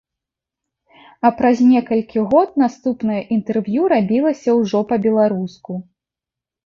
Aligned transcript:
А 1.27 1.31
праз 1.41 1.57
некалькі 1.73 2.19
год 2.33 2.57
наступнае 2.63 3.21
інтэрв'ю 3.37 3.81
рабілася 3.93 4.49
ўжо 4.61 4.79
па-беларуску. 4.93 5.71